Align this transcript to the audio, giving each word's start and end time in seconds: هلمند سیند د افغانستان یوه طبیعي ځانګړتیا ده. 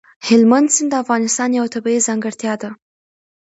هلمند 0.27 0.67
سیند 0.75 0.89
د 0.93 0.95
افغانستان 1.03 1.49
یوه 1.57 1.71
طبیعي 1.75 2.05
ځانګړتیا 2.07 2.53
ده. 2.61 2.69